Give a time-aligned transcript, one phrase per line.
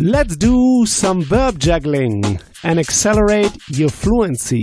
[0.00, 4.62] Let's do some verb juggling and accelerate your fluency.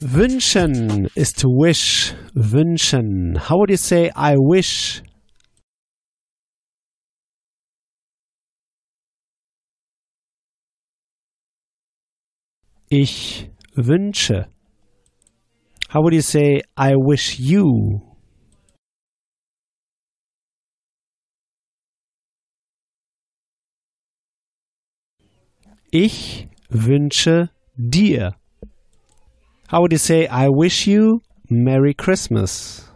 [0.00, 2.14] Wünschen is to wish.
[2.34, 3.36] Wünschen.
[3.36, 5.02] How would you say I wish?
[12.90, 14.46] Ich wünsche.
[15.90, 18.13] How would you say I wish you?
[25.90, 28.36] Ich wünsche dir.
[29.70, 32.90] How would you say I wish you Merry Christmas?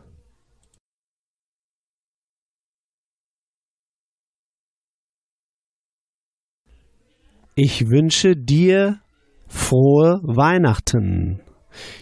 [7.54, 9.00] Ich wünsche dir
[9.48, 11.40] frohe Weihnachten.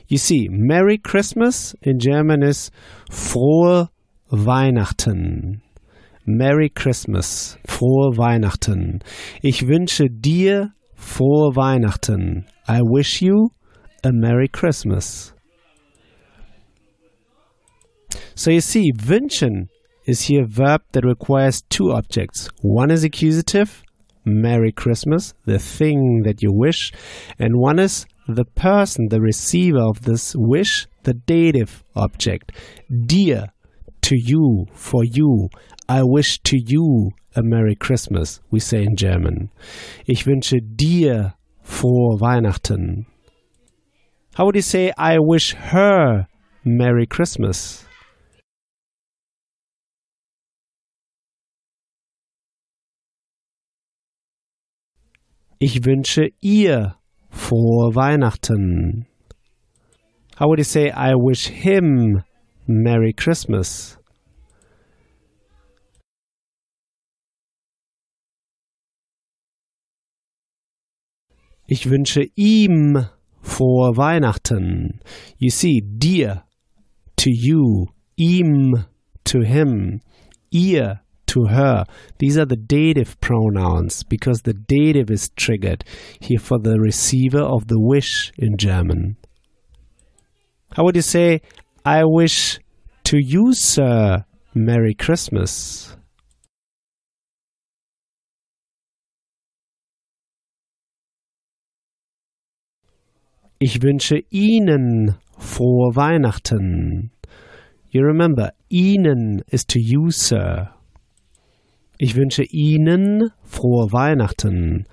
[0.06, 2.70] You see, Merry Christmas in German is
[3.10, 3.88] frohe
[4.28, 5.62] Weihnachten.
[6.28, 9.00] Merry Christmas, frohe Weihnachten.
[9.42, 12.46] Ich wünsche dir frohe Weihnachten.
[12.68, 13.50] I wish you
[14.02, 15.32] a Merry Christmas.
[18.34, 19.68] So you see, wünschen
[20.04, 22.48] is here a verb that requires two objects.
[22.60, 23.84] One is accusative,
[24.24, 26.92] Merry Christmas, the thing that you wish,
[27.38, 32.50] and one is the person, the receiver of this wish, the dative object.
[33.06, 33.52] Dir,
[34.02, 35.48] to you, for you.
[35.88, 39.50] I wish to you a Merry Christmas, we say in German.
[40.06, 43.06] Ich wünsche dir frohe Weihnachten.
[44.34, 46.26] How would you say I wish her
[46.64, 47.86] Merry Christmas?
[55.60, 56.96] Ich wünsche ihr
[57.30, 59.06] frohe Weihnachten.
[60.38, 62.24] How would you say I wish him
[62.66, 63.98] Merry Christmas?
[71.66, 73.06] Ich wünsche ihm
[73.42, 75.00] frohe Weihnachten.
[75.38, 76.44] You see, dir,
[77.16, 77.86] to you,
[78.16, 78.84] ihm,
[79.24, 80.00] to him,
[80.50, 81.84] ihr, to her.
[82.18, 85.84] These are the dative pronouns because the dative is triggered
[86.20, 89.16] here for the receiver of the wish in German.
[90.72, 91.40] How would you say,
[91.84, 92.58] I wish
[93.04, 94.24] to you, sir,
[94.54, 95.96] Merry Christmas?
[103.58, 107.10] Ich wünsche Ihnen frohe Weihnachten.
[107.90, 110.74] You remember, Ihnen is to you, sir.
[111.96, 114.84] Ich wünsche Ihnen frohe Weihnachten.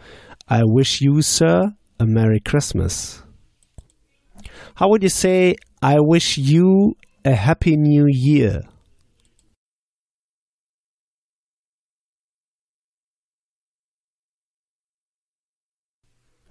[0.50, 3.26] I wish you, sir, a Merry Christmas.
[4.76, 6.96] How would you say, I wish you
[7.26, 8.62] a Happy New Year?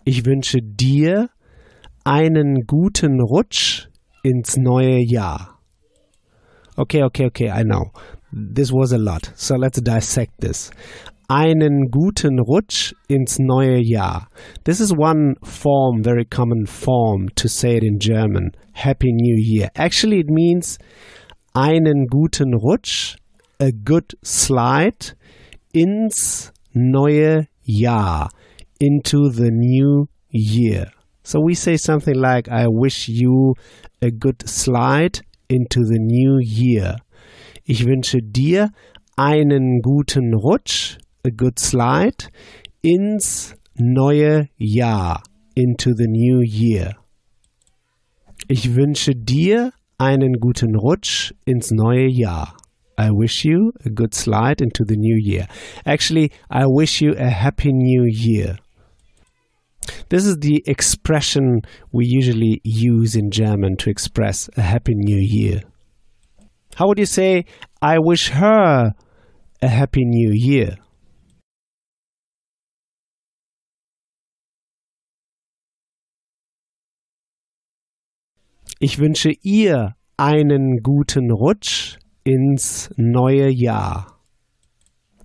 [0.04, 1.30] Ich wünsche dir
[2.04, 3.86] einen guten Rutsch
[4.22, 5.58] ins neue Jahr.
[6.76, 7.92] Okay, okay, okay, I know.
[8.32, 9.30] This was a lot.
[9.36, 10.70] So let's dissect this.
[11.28, 14.28] Einen guten Rutsch ins neue Jahr.
[14.64, 18.52] This is one form, very common form to say it in German.
[18.72, 19.70] Happy New Year.
[19.76, 20.78] Actually, it means
[21.54, 23.16] einen guten Rutsch,
[23.60, 25.14] a good slide
[25.72, 28.30] ins neue Jahr,
[28.80, 30.86] into the new year.
[31.22, 33.54] So we say something like, I wish you
[34.00, 36.96] a good slide into the new year.
[37.64, 38.70] Ich wünsche dir
[39.16, 42.28] einen guten Rutsch, a good slide,
[42.82, 45.22] ins neue Jahr,
[45.54, 46.96] into the new year.
[48.48, 52.56] Ich wünsche dir einen guten Rutsch ins neue Jahr.
[52.98, 55.46] I wish you a good slide into the new year.
[55.86, 58.58] Actually, I wish you a happy new year.
[60.08, 65.62] This is the expression we usually use in German to express a happy new year.
[66.74, 67.44] How would you say,
[67.80, 68.92] I wish her
[69.60, 70.76] a happy new year?
[78.80, 84.18] Ich wünsche ihr einen guten Rutsch ins neue Jahr.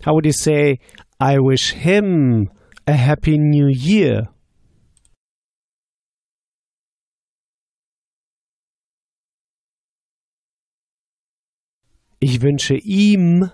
[0.06, 0.80] How would you say,
[1.20, 2.50] I wish him
[2.86, 4.30] a happy new year?
[12.30, 13.50] Ich wünsche ihm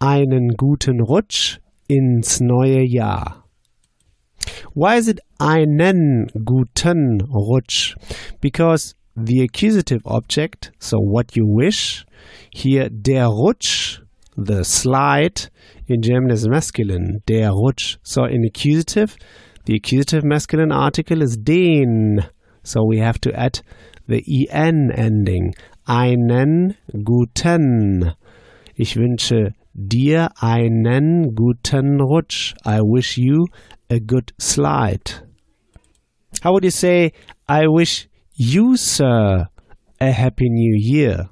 [0.00, 3.44] einen guten Rutsch ins neue Jahr.
[4.74, 7.94] Why is it einen guten Rutsch?
[8.40, 12.04] Because the accusative object, so what you wish,
[12.52, 14.00] here der Rutsch,
[14.36, 15.48] The slide
[15.86, 17.98] in German is masculine, der Rutsch.
[18.02, 19.16] So in accusative,
[19.66, 22.24] the accusative masculine article is den.
[22.64, 23.60] So we have to add
[24.08, 25.54] the en ending.
[25.92, 28.12] Einen guten.
[28.76, 32.54] Ich wünsche dir einen guten Rutsch.
[32.64, 33.46] I wish you
[33.90, 35.26] a good slide.
[36.44, 37.10] How would you say,
[37.48, 39.48] I wish you, sir,
[40.00, 41.30] a happy new year?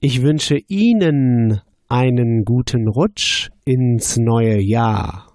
[0.00, 1.60] Ich wünsche Ihnen
[1.90, 5.31] einen guten Rutsch ins neue Jahr.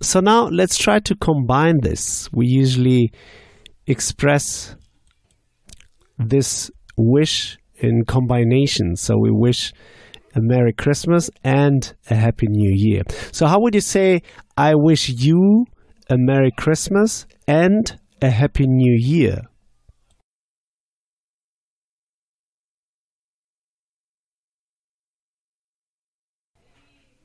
[0.00, 2.28] So now let's try to combine this.
[2.32, 3.12] We usually
[3.86, 4.76] express
[6.18, 8.96] this wish in combination.
[8.96, 9.72] So we wish
[10.34, 13.02] a Merry Christmas and a Happy New Year.
[13.32, 14.22] So how would you say,
[14.56, 15.66] I wish you
[16.08, 19.42] a Merry Christmas and a Happy New Year?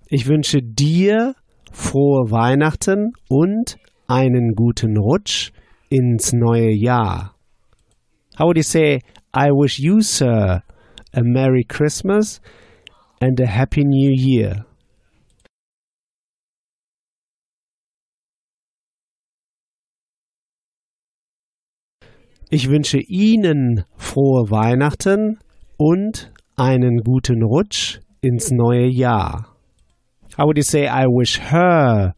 [0.10, 1.34] Ich wünsche dir
[1.74, 3.78] frohe Weihnachten und
[4.08, 5.52] einen guten Rutsch
[5.90, 7.36] ins neue Jahr.
[8.38, 9.02] How would you say,
[9.36, 10.62] I wish you, sir,
[11.14, 12.42] a Merry Christmas
[13.20, 14.66] and a Happy New Year?
[22.50, 25.40] Ich wünsche Ihnen frohe Weihnachten
[25.78, 29.53] und einen guten Rutsch ins neue Jahr.
[30.38, 32.16] How would you say, I wish her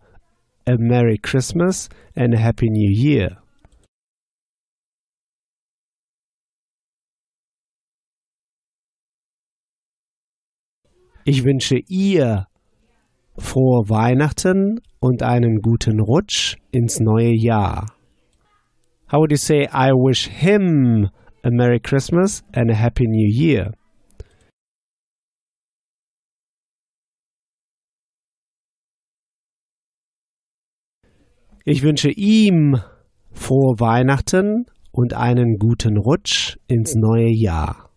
[0.65, 3.38] a Merry Christmas and a Happy New Year?
[11.25, 12.47] Ich wünsche ihr
[13.38, 17.88] frohe Weihnachten und einen guten Rutsch ins neue Jahr.
[19.12, 21.09] How would you say, I wish him
[21.44, 23.73] a Merry Christmas and a Happy New Year?
[31.67, 32.79] Ich wünsche ihm
[33.31, 37.89] frohe Weihnachten und einen guten Rutsch ins neue Jahr.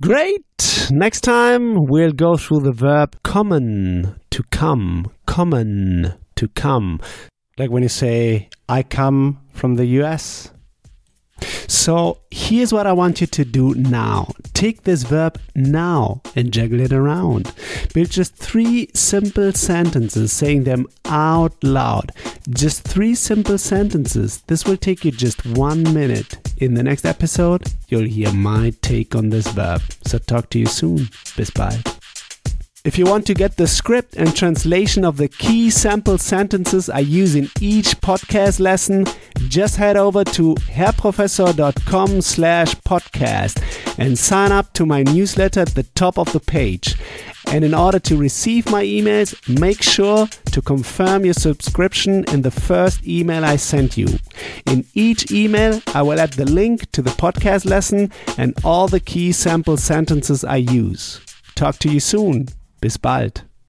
[0.00, 0.90] Great!
[0.90, 6.98] Next time we'll go through the verb kommen, to come, kommen, to come.
[7.56, 10.50] Like when you say, I come from the US.
[11.68, 14.32] So here's what I want you to do now.
[14.52, 17.52] Take this verb now and juggle it around.
[17.92, 22.12] Build just three simple sentences, saying them out loud.
[22.50, 24.42] Just three simple sentences.
[24.48, 26.36] This will take you just one minute.
[26.58, 29.80] In the next episode, you'll hear my take on this verb.
[30.06, 31.08] So talk to you soon.
[31.36, 31.82] Bis bald.
[32.84, 36.98] If you want to get the script and translation of the key sample sentences I
[36.98, 39.06] use in each podcast lesson,
[39.48, 45.84] just head over to herrprofessor.com slash podcast and sign up to my newsletter at the
[45.94, 46.94] top of the page.
[47.54, 52.50] And in order to receive my emails, make sure to confirm your subscription in the
[52.50, 54.08] first email I sent you.
[54.66, 58.98] In each email, I will add the link to the podcast lesson and all the
[58.98, 61.20] key sample sentences I use.
[61.54, 62.48] Talk to you soon.
[62.80, 63.44] Bis bald.